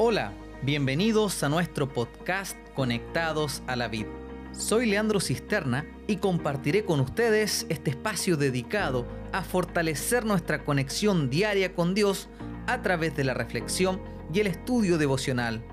Hola, 0.00 0.32
bienvenidos 0.62 1.42
a 1.42 1.48
nuestro 1.48 1.92
podcast 1.92 2.56
Conectados 2.76 3.64
a 3.66 3.74
la 3.74 3.88
Vid. 3.88 4.06
Soy 4.52 4.86
Leandro 4.86 5.18
Cisterna 5.18 5.86
y 6.06 6.18
compartiré 6.18 6.84
con 6.84 7.00
ustedes 7.00 7.66
este 7.68 7.90
espacio 7.90 8.36
dedicado 8.36 9.08
a 9.32 9.42
fortalecer 9.42 10.24
nuestra 10.24 10.64
conexión 10.64 11.30
diaria 11.30 11.74
con 11.74 11.96
Dios 11.96 12.28
a 12.68 12.80
través 12.80 13.16
de 13.16 13.24
la 13.24 13.34
reflexión 13.34 14.00
y 14.32 14.38
el 14.38 14.46
estudio 14.46 14.98
devocional. 14.98 15.64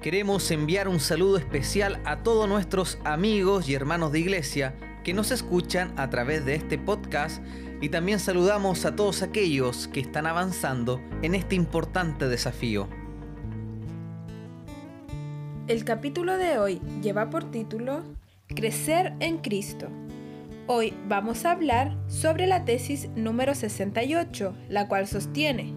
Queremos 0.00 0.48
enviar 0.52 0.86
un 0.86 1.00
saludo 1.00 1.36
especial 1.36 2.00
a 2.04 2.22
todos 2.22 2.48
nuestros 2.48 2.96
amigos 3.02 3.68
y 3.68 3.74
hermanos 3.74 4.12
de 4.12 4.20
iglesia 4.20 4.76
que 5.02 5.14
nos 5.14 5.32
escuchan 5.32 5.92
a 5.98 6.10
través 6.10 6.44
de 6.44 6.54
este 6.54 6.78
podcast 6.78 7.42
y 7.80 7.88
también 7.88 8.20
saludamos 8.20 8.84
a 8.84 8.94
todos 8.94 9.22
aquellos 9.22 9.88
que 9.88 9.98
están 9.98 10.28
avanzando 10.28 11.00
en 11.22 11.34
este 11.34 11.56
importante 11.56 12.28
desafío. 12.28 12.88
El 15.70 15.84
capítulo 15.84 16.36
de 16.36 16.58
hoy 16.58 16.80
lleva 17.00 17.30
por 17.30 17.52
título 17.52 18.02
Crecer 18.48 19.12
en 19.20 19.38
Cristo. 19.38 19.86
Hoy 20.66 20.92
vamos 21.06 21.44
a 21.44 21.52
hablar 21.52 21.96
sobre 22.08 22.48
la 22.48 22.64
tesis 22.64 23.08
número 23.14 23.54
68, 23.54 24.52
la 24.68 24.88
cual 24.88 25.06
sostiene, 25.06 25.72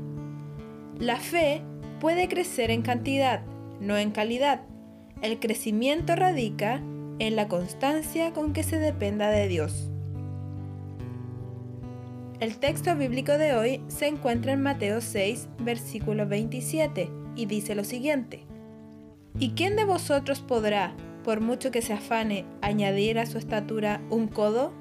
la 0.97 1.17
fe 1.17 1.61
puede 1.99 2.27
crecer 2.27 2.71
en 2.71 2.81
cantidad, 2.81 3.43
no 3.79 3.95
en 3.95 4.09
calidad. 4.09 4.61
El 5.21 5.39
crecimiento 5.39 6.15
radica 6.15 6.81
en 7.19 7.35
la 7.35 7.47
constancia 7.47 8.33
con 8.33 8.53
que 8.53 8.63
se 8.63 8.79
dependa 8.79 9.29
de 9.29 9.47
Dios. 9.47 9.91
El 12.39 12.57
texto 12.57 12.95
bíblico 12.95 13.37
de 13.37 13.53
hoy 13.53 13.83
se 13.89 14.07
encuentra 14.07 14.53
en 14.53 14.63
Mateo 14.63 15.01
6, 15.01 15.49
versículo 15.59 16.25
27, 16.27 17.11
y 17.35 17.45
dice 17.45 17.75
lo 17.75 17.83
siguiente. 17.83 18.47
¿Y 19.39 19.51
quién 19.51 19.75
de 19.75 19.83
vosotros 19.83 20.41
podrá, 20.41 20.93
por 21.23 21.41
mucho 21.41 21.71
que 21.71 21.81
se 21.81 21.93
afane, 21.93 22.45
añadir 22.61 23.17
a 23.17 23.25
su 23.25 23.39
estatura 23.39 23.99
un 24.09 24.27
codo? 24.27 24.71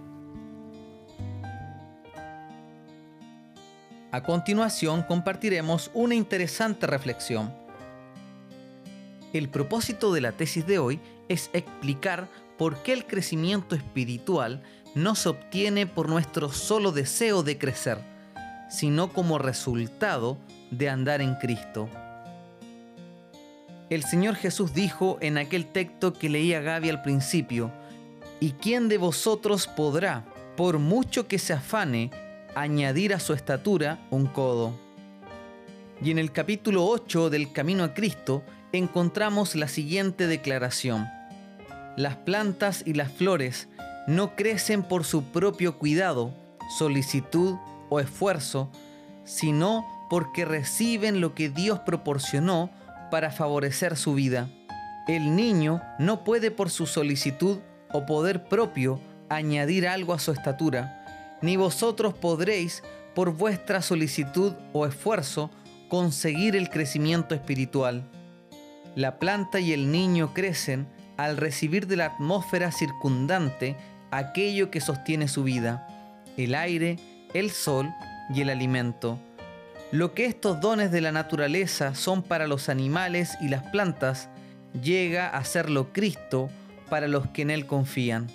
A 4.10 4.22
continuación 4.22 5.04
compartiremos 5.04 5.90
una 5.94 6.14
interesante 6.14 6.86
reflexión. 6.86 7.50
El 9.32 9.48
propósito 9.48 10.12
de 10.12 10.20
la 10.20 10.32
tesis 10.32 10.66
de 10.66 10.78
hoy 10.78 11.00
es 11.30 11.48
explicar 11.54 12.28
por 12.58 12.82
qué 12.82 12.92
el 12.92 13.06
crecimiento 13.06 13.74
espiritual 13.74 14.62
no 14.94 15.14
se 15.14 15.30
obtiene 15.30 15.86
por 15.86 16.10
nuestro 16.10 16.52
solo 16.52 16.92
deseo 16.92 17.42
de 17.42 17.56
crecer, 17.56 17.98
sino 18.68 19.10
como 19.14 19.38
resultado 19.38 20.36
de 20.70 20.90
andar 20.90 21.22
en 21.22 21.36
Cristo. 21.36 21.88
El 23.92 24.04
Señor 24.04 24.36
Jesús 24.36 24.72
dijo 24.72 25.18
en 25.20 25.36
aquel 25.36 25.66
texto 25.66 26.14
que 26.14 26.30
leía 26.30 26.62
Gaby 26.62 26.88
al 26.88 27.02
principio, 27.02 27.70
¿y 28.40 28.52
quién 28.52 28.88
de 28.88 28.96
vosotros 28.96 29.66
podrá, 29.66 30.24
por 30.56 30.78
mucho 30.78 31.28
que 31.28 31.38
se 31.38 31.52
afane, 31.52 32.10
añadir 32.54 33.12
a 33.12 33.20
su 33.20 33.34
estatura 33.34 33.98
un 34.10 34.24
codo? 34.24 34.72
Y 36.02 36.10
en 36.10 36.18
el 36.18 36.32
capítulo 36.32 36.86
8 36.86 37.28
del 37.28 37.52
Camino 37.52 37.84
a 37.84 37.92
Cristo 37.92 38.42
encontramos 38.72 39.54
la 39.56 39.68
siguiente 39.68 40.26
declaración. 40.26 41.06
Las 41.98 42.16
plantas 42.16 42.84
y 42.86 42.94
las 42.94 43.12
flores 43.12 43.68
no 44.06 44.36
crecen 44.36 44.84
por 44.84 45.04
su 45.04 45.24
propio 45.24 45.76
cuidado, 45.76 46.32
solicitud 46.78 47.56
o 47.90 48.00
esfuerzo, 48.00 48.70
sino 49.24 49.84
porque 50.08 50.46
reciben 50.46 51.20
lo 51.20 51.34
que 51.34 51.50
Dios 51.50 51.80
proporcionó 51.80 52.70
para 53.12 53.30
favorecer 53.30 53.98
su 53.98 54.14
vida. 54.14 54.48
El 55.06 55.36
niño 55.36 55.82
no 55.98 56.24
puede 56.24 56.50
por 56.50 56.70
su 56.70 56.86
solicitud 56.86 57.58
o 57.92 58.06
poder 58.06 58.44
propio 58.44 59.02
añadir 59.28 59.86
algo 59.86 60.14
a 60.14 60.18
su 60.18 60.32
estatura, 60.32 61.04
ni 61.42 61.58
vosotros 61.58 62.14
podréis 62.14 62.82
por 63.14 63.36
vuestra 63.36 63.82
solicitud 63.82 64.54
o 64.72 64.86
esfuerzo 64.86 65.50
conseguir 65.90 66.56
el 66.56 66.70
crecimiento 66.70 67.34
espiritual. 67.34 68.08
La 68.94 69.18
planta 69.18 69.60
y 69.60 69.74
el 69.74 69.92
niño 69.92 70.32
crecen 70.32 70.88
al 71.18 71.36
recibir 71.36 71.86
de 71.86 71.96
la 71.96 72.06
atmósfera 72.06 72.72
circundante 72.72 73.76
aquello 74.10 74.70
que 74.70 74.80
sostiene 74.80 75.28
su 75.28 75.44
vida, 75.44 75.86
el 76.38 76.54
aire, 76.54 76.96
el 77.34 77.50
sol 77.50 77.92
y 78.34 78.40
el 78.40 78.48
alimento. 78.48 79.18
Lo 79.92 80.14
que 80.14 80.24
estos 80.24 80.58
dones 80.58 80.90
de 80.90 81.02
la 81.02 81.12
naturaleza 81.12 81.94
son 81.94 82.22
para 82.22 82.46
los 82.46 82.70
animales 82.70 83.36
y 83.42 83.48
las 83.48 83.62
plantas, 83.64 84.30
llega 84.82 85.28
a 85.28 85.44
serlo 85.44 85.92
Cristo 85.92 86.48
para 86.88 87.08
los 87.08 87.26
que 87.28 87.42
en 87.42 87.50
Él 87.50 87.66
confían. 87.66 88.28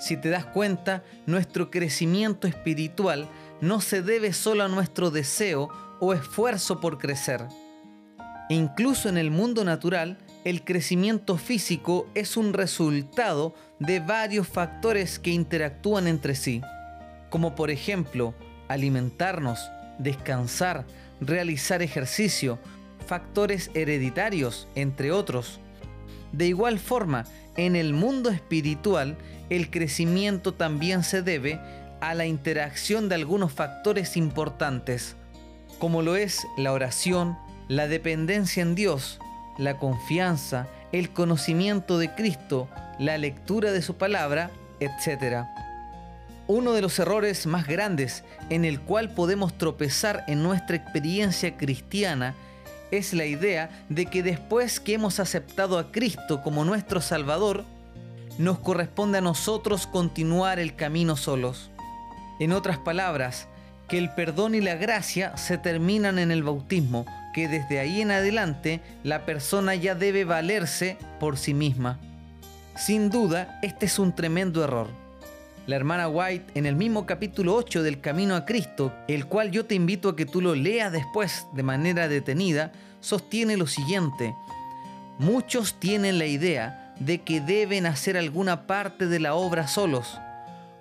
Si 0.00 0.16
te 0.16 0.28
das 0.28 0.44
cuenta, 0.44 1.04
nuestro 1.24 1.70
crecimiento 1.70 2.48
espiritual 2.48 3.28
no 3.60 3.80
se 3.80 4.02
debe 4.02 4.32
solo 4.32 4.64
a 4.64 4.68
nuestro 4.68 5.12
deseo 5.12 5.68
o 6.00 6.12
esfuerzo 6.12 6.80
por 6.80 6.98
crecer. 6.98 7.46
Incluso 8.48 9.08
en 9.08 9.18
el 9.18 9.30
mundo 9.30 9.64
natural, 9.64 10.18
el 10.44 10.64
crecimiento 10.64 11.38
físico 11.38 12.08
es 12.16 12.36
un 12.36 12.52
resultado 12.52 13.54
de 13.78 14.00
varios 14.00 14.48
factores 14.48 15.20
que 15.20 15.30
interactúan 15.30 16.08
entre 16.08 16.34
sí, 16.34 16.60
como 17.30 17.54
por 17.54 17.70
ejemplo 17.70 18.34
alimentarnos, 18.66 19.70
descansar, 19.98 20.84
realizar 21.20 21.82
ejercicio, 21.82 22.58
factores 23.06 23.70
hereditarios, 23.74 24.68
entre 24.74 25.12
otros. 25.12 25.60
De 26.32 26.46
igual 26.46 26.78
forma, 26.78 27.24
en 27.56 27.76
el 27.76 27.94
mundo 27.94 28.30
espiritual, 28.30 29.16
el 29.48 29.70
crecimiento 29.70 30.54
también 30.54 31.02
se 31.02 31.22
debe 31.22 31.60
a 32.00 32.14
la 32.14 32.26
interacción 32.26 33.08
de 33.08 33.14
algunos 33.14 33.52
factores 33.52 34.16
importantes, 34.16 35.16
como 35.78 36.02
lo 36.02 36.16
es 36.16 36.46
la 36.56 36.72
oración, 36.72 37.38
la 37.68 37.88
dependencia 37.88 38.62
en 38.62 38.74
Dios, 38.74 39.18
la 39.58 39.78
confianza, 39.78 40.68
el 40.92 41.10
conocimiento 41.10 41.98
de 41.98 42.14
Cristo, 42.14 42.68
la 42.98 43.18
lectura 43.18 43.72
de 43.72 43.82
su 43.82 43.96
palabra, 43.96 44.50
etc. 44.80 45.46
Uno 46.48 46.72
de 46.74 46.80
los 46.80 46.98
errores 47.00 47.46
más 47.46 47.66
grandes 47.66 48.22
en 48.50 48.64
el 48.64 48.80
cual 48.80 49.10
podemos 49.10 49.58
tropezar 49.58 50.24
en 50.28 50.44
nuestra 50.44 50.76
experiencia 50.76 51.56
cristiana 51.56 52.34
es 52.92 53.12
la 53.14 53.24
idea 53.24 53.70
de 53.88 54.06
que 54.06 54.22
después 54.22 54.78
que 54.78 54.94
hemos 54.94 55.18
aceptado 55.18 55.76
a 55.78 55.90
Cristo 55.90 56.42
como 56.42 56.64
nuestro 56.64 57.00
Salvador, 57.00 57.64
nos 58.38 58.60
corresponde 58.60 59.18
a 59.18 59.22
nosotros 59.22 59.88
continuar 59.88 60.60
el 60.60 60.76
camino 60.76 61.16
solos. 61.16 61.70
En 62.38 62.52
otras 62.52 62.78
palabras, 62.78 63.48
que 63.88 63.98
el 63.98 64.10
perdón 64.10 64.54
y 64.54 64.60
la 64.60 64.74
gracia 64.74 65.36
se 65.36 65.58
terminan 65.58 66.18
en 66.18 66.30
el 66.30 66.44
bautismo, 66.44 67.06
que 67.34 67.48
desde 67.48 67.80
ahí 67.80 68.00
en 68.00 68.10
adelante 68.10 68.80
la 69.02 69.24
persona 69.24 69.74
ya 69.74 69.94
debe 69.94 70.24
valerse 70.24 70.96
por 71.18 71.38
sí 71.38 71.54
misma. 71.54 71.98
Sin 72.76 73.10
duda, 73.10 73.58
este 73.62 73.86
es 73.86 73.98
un 73.98 74.14
tremendo 74.14 74.62
error. 74.62 75.05
La 75.66 75.74
hermana 75.74 76.08
White 76.08 76.52
en 76.54 76.64
el 76.64 76.76
mismo 76.76 77.06
capítulo 77.06 77.56
8 77.56 77.82
del 77.82 78.00
Camino 78.00 78.36
a 78.36 78.44
Cristo, 78.44 78.92
el 79.08 79.26
cual 79.26 79.50
yo 79.50 79.66
te 79.66 79.74
invito 79.74 80.08
a 80.08 80.14
que 80.14 80.24
tú 80.24 80.40
lo 80.40 80.54
leas 80.54 80.92
después 80.92 81.48
de 81.54 81.64
manera 81.64 82.06
detenida, 82.06 82.70
sostiene 83.00 83.56
lo 83.56 83.66
siguiente. 83.66 84.32
Muchos 85.18 85.80
tienen 85.80 86.20
la 86.20 86.26
idea 86.26 86.94
de 87.00 87.22
que 87.22 87.40
deben 87.40 87.86
hacer 87.86 88.16
alguna 88.16 88.68
parte 88.68 89.08
de 89.08 89.18
la 89.18 89.34
obra 89.34 89.66
solos. 89.66 90.20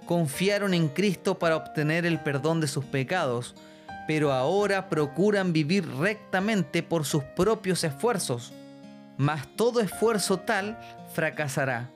Confiaron 0.05 0.75
en 0.75 0.87
Cristo 0.89 1.39
para 1.39 1.55
obtener 1.55 2.05
el 2.05 2.19
perdón 2.19 2.61
de 2.61 2.67
sus 2.67 2.85
pecados, 2.85 3.55
pero 4.07 4.33
ahora 4.33 4.87
procuran 4.87 5.51
vivir 5.51 5.89
rectamente 5.95 6.83
por 6.83 7.05
sus 7.05 7.23
propios 7.23 7.83
esfuerzos. 7.83 8.53
Mas 9.17 9.47
todo 9.55 9.79
esfuerzo 9.79 10.37
tal 10.37 10.77
fracasará. 11.15 11.89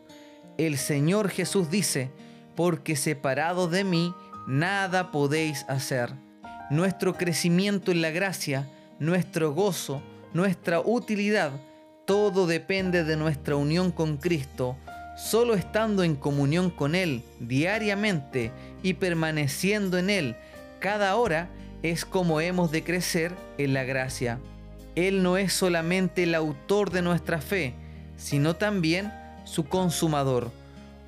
El 0.58 0.80
Señor 0.80 1.30
Jesús 1.30 1.70
dice, 1.70 2.12
porque 2.60 2.98
separado 2.98 3.70
de 3.70 3.86
mí 3.86 4.14
nada 4.46 5.12
podéis 5.12 5.64
hacer. 5.70 6.12
Nuestro 6.70 7.14
crecimiento 7.14 7.90
en 7.90 8.02
la 8.02 8.10
gracia, 8.10 8.70
nuestro 9.00 9.54
gozo, 9.54 10.02
nuestra 10.34 10.82
utilidad, 10.82 11.54
todo 12.06 12.48
depende 12.48 13.06
de 13.06 13.16
nuestra 13.16 13.56
unión 13.56 13.94
con 13.94 14.18
Cristo. 14.18 14.76
Solo 15.16 15.54
estando 15.54 16.04
en 16.04 16.18
comunión 16.18 16.70
con 16.70 16.96
Él 16.96 17.24
diariamente 17.40 18.52
y 18.84 18.96
permaneciendo 18.96 19.98
en 19.98 20.10
Él 20.10 20.36
cada 20.82 21.16
hora 21.16 21.48
es 21.82 22.04
como 22.04 22.42
hemos 22.42 22.72
de 22.72 22.84
crecer 22.84 23.32
en 23.58 23.74
la 23.74 23.86
gracia. 23.86 24.38
Él 24.96 25.24
no 25.24 25.38
es 25.38 25.54
solamente 25.54 26.24
el 26.24 26.36
autor 26.36 26.92
de 26.92 27.04
nuestra 27.04 27.40
fe, 27.40 27.74
sino 28.18 28.58
también 28.58 29.14
su 29.46 29.64
consumador 29.64 30.59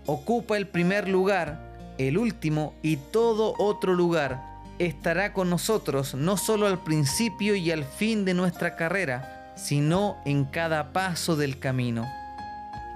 ocupa 0.05 0.57
el 0.57 0.67
primer 0.67 1.07
lugar, 1.07 1.59
el 1.97 2.17
último 2.17 2.73
y 2.81 2.97
todo 2.97 3.55
otro 3.57 3.93
lugar. 3.93 4.49
estará 4.79 5.31
con 5.31 5.47
nosotros 5.49 6.15
no 6.15 6.37
solo 6.37 6.65
al 6.65 6.81
principio 6.81 7.53
y 7.53 7.69
al 7.69 7.83
fin 7.83 8.25
de 8.25 8.33
nuestra 8.33 8.75
carrera, 8.75 9.53
sino 9.55 10.17
en 10.25 10.45
cada 10.45 10.91
paso 10.91 11.35
del 11.35 11.59
camino. 11.59 12.09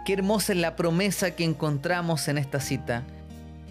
Qué 0.03 0.13
hermosa 0.13 0.53
es 0.53 0.59
la 0.59 0.75
promesa 0.75 1.35
que 1.35 1.43
encontramos 1.43 2.27
en 2.27 2.39
esta 2.39 2.59
cita. 2.59 3.03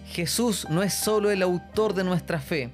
Jesús 0.07 0.67
no 0.71 0.83
es 0.83 0.95
solo 0.95 1.31
el 1.31 1.43
autor 1.43 1.95
de 1.95 2.05
nuestra 2.05 2.39
fe, 2.39 2.71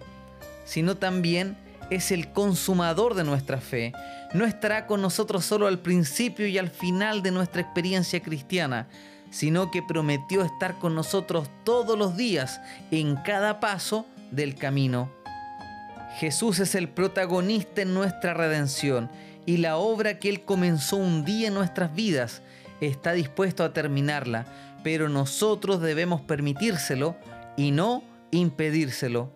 sino 0.64 0.96
también 0.96 1.56
es 1.90 2.10
el 2.10 2.32
consumador 2.32 3.14
de 3.14 3.24
nuestra 3.24 3.58
fe. 3.60 3.92
No 4.32 4.44
estará 4.44 4.86
con 4.86 5.02
nosotros 5.02 5.44
solo 5.44 5.66
al 5.66 5.78
principio 5.78 6.46
y 6.46 6.58
al 6.58 6.70
final 6.70 7.22
de 7.22 7.32
nuestra 7.32 7.62
experiencia 7.62 8.20
cristiana, 8.20 8.88
sino 9.30 9.70
que 9.70 9.82
prometió 9.82 10.42
estar 10.42 10.78
con 10.78 10.94
nosotros 10.94 11.50
todos 11.64 11.98
los 11.98 12.16
días 12.16 12.60
en 12.90 13.16
cada 13.16 13.60
paso 13.60 14.06
del 14.30 14.54
camino. 14.54 15.10
Jesús 16.18 16.58
es 16.58 16.74
el 16.74 16.88
protagonista 16.88 17.82
en 17.82 17.94
nuestra 17.94 18.34
redención 18.34 19.10
y 19.46 19.58
la 19.58 19.76
obra 19.76 20.18
que 20.18 20.28
Él 20.28 20.44
comenzó 20.44 20.96
un 20.96 21.24
día 21.24 21.48
en 21.48 21.54
nuestras 21.54 21.94
vidas 21.94 22.42
está 22.80 23.12
dispuesto 23.12 23.64
a 23.64 23.72
terminarla, 23.72 24.46
pero 24.82 25.08
nosotros 25.08 25.80
debemos 25.80 26.20
permitírselo 26.20 27.16
y 27.56 27.70
no 27.70 28.02
impedírselo. 28.30 29.30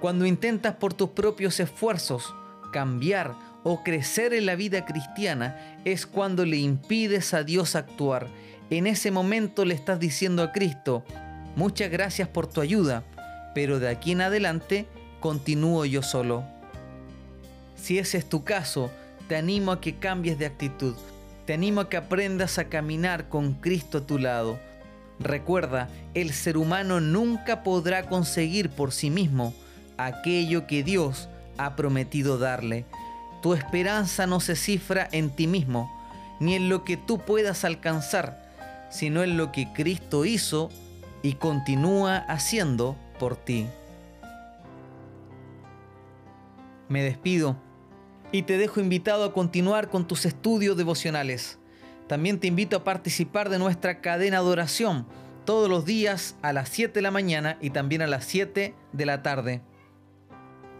Cuando 0.00 0.26
intentas 0.26 0.76
por 0.76 0.94
tus 0.94 1.10
propios 1.10 1.60
esfuerzos 1.60 2.34
cambiar 2.72 3.34
o 3.62 3.82
crecer 3.82 4.32
en 4.32 4.46
la 4.46 4.54
vida 4.54 4.84
cristiana, 4.86 5.80
es 5.84 6.06
cuando 6.06 6.46
le 6.46 6.56
impides 6.56 7.34
a 7.34 7.44
Dios 7.44 7.76
actuar. 7.76 8.28
En 8.70 8.86
ese 8.86 9.10
momento 9.10 9.64
le 9.64 9.74
estás 9.74 9.98
diciendo 9.98 10.44
a 10.44 10.52
Cristo, 10.52 11.04
muchas 11.56 11.90
gracias 11.90 12.28
por 12.28 12.46
tu 12.46 12.60
ayuda, 12.60 13.02
pero 13.52 13.80
de 13.80 13.88
aquí 13.88 14.12
en 14.12 14.20
adelante 14.20 14.86
continúo 15.18 15.84
yo 15.84 16.02
solo. 16.02 16.44
Si 17.74 17.98
ese 17.98 18.18
es 18.18 18.28
tu 18.28 18.44
caso, 18.44 18.88
te 19.28 19.34
animo 19.34 19.72
a 19.72 19.80
que 19.80 19.96
cambies 19.96 20.38
de 20.38 20.46
actitud. 20.46 20.94
Te 21.46 21.54
animo 21.54 21.80
a 21.80 21.88
que 21.88 21.96
aprendas 21.96 22.58
a 22.58 22.66
caminar 22.66 23.28
con 23.28 23.54
Cristo 23.54 23.98
a 23.98 24.06
tu 24.06 24.18
lado. 24.18 24.60
Recuerda, 25.18 25.88
el 26.14 26.32
ser 26.32 26.56
humano 26.56 27.00
nunca 27.00 27.64
podrá 27.64 28.04
conseguir 28.04 28.70
por 28.70 28.92
sí 28.92 29.10
mismo 29.10 29.52
aquello 29.96 30.68
que 30.68 30.84
Dios 30.84 31.28
ha 31.58 31.74
prometido 31.74 32.38
darle. 32.38 32.84
Tu 33.42 33.54
esperanza 33.54 34.28
no 34.28 34.38
se 34.38 34.54
cifra 34.54 35.08
en 35.10 35.30
ti 35.30 35.48
mismo, 35.48 35.90
ni 36.38 36.54
en 36.54 36.68
lo 36.68 36.84
que 36.84 36.96
tú 36.96 37.18
puedas 37.18 37.64
alcanzar, 37.64 38.49
sino 38.90 39.22
en 39.22 39.36
lo 39.36 39.52
que 39.52 39.72
Cristo 39.72 40.24
hizo 40.24 40.68
y 41.22 41.34
continúa 41.34 42.18
haciendo 42.18 42.96
por 43.18 43.36
ti. 43.36 43.66
Me 46.88 47.02
despido 47.02 47.56
y 48.32 48.42
te 48.42 48.58
dejo 48.58 48.80
invitado 48.80 49.24
a 49.24 49.32
continuar 49.32 49.88
con 49.88 50.06
tus 50.06 50.26
estudios 50.26 50.76
devocionales. 50.76 51.58
También 52.06 52.40
te 52.40 52.48
invito 52.48 52.76
a 52.76 52.84
participar 52.84 53.48
de 53.48 53.58
nuestra 53.58 54.00
cadena 54.00 54.38
de 54.38 54.48
oración 54.48 55.06
todos 55.44 55.68
los 55.68 55.84
días 55.84 56.36
a 56.42 56.52
las 56.52 56.68
7 56.68 56.92
de 56.94 57.02
la 57.02 57.10
mañana 57.10 57.56
y 57.60 57.70
también 57.70 58.02
a 58.02 58.06
las 58.06 58.24
7 58.24 58.74
de 58.92 59.06
la 59.06 59.22
tarde. 59.22 59.62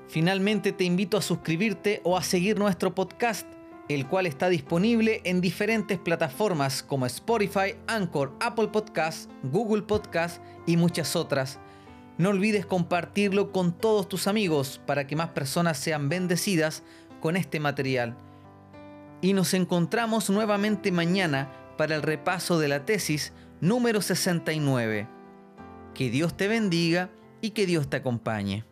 Finalmente 0.08 0.72
te 0.72 0.84
invito 0.84 1.16
a 1.16 1.22
suscribirte 1.22 2.00
o 2.02 2.16
a 2.16 2.22
seguir 2.22 2.58
nuestro 2.58 2.94
podcast, 2.94 3.46
el 3.94 4.06
cual 4.06 4.26
está 4.26 4.48
disponible 4.48 5.20
en 5.24 5.40
diferentes 5.40 5.98
plataformas 5.98 6.82
como 6.84 7.06
Spotify, 7.06 7.74
Anchor, 7.88 8.32
Apple 8.38 8.68
Podcasts, 8.68 9.28
Google 9.42 9.82
Podcasts 9.82 10.40
y 10.64 10.76
muchas 10.76 11.16
otras. 11.16 11.58
No 12.16 12.28
olvides 12.28 12.66
compartirlo 12.66 13.50
con 13.50 13.72
todos 13.72 14.08
tus 14.08 14.28
amigos 14.28 14.80
para 14.86 15.08
que 15.08 15.16
más 15.16 15.30
personas 15.30 15.76
sean 15.76 16.08
bendecidas 16.08 16.84
con 17.20 17.36
este 17.36 17.58
material. 17.58 18.16
Y 19.22 19.32
nos 19.32 19.54
encontramos 19.54 20.30
nuevamente 20.30 20.92
mañana 20.92 21.50
para 21.76 21.96
el 21.96 22.02
repaso 22.02 22.60
de 22.60 22.68
la 22.68 22.84
tesis 22.84 23.32
número 23.60 24.02
69. 24.02 25.08
Que 25.94 26.10
Dios 26.10 26.36
te 26.36 26.46
bendiga 26.46 27.10
y 27.40 27.50
que 27.50 27.66
Dios 27.66 27.90
te 27.90 27.96
acompañe. 27.96 28.69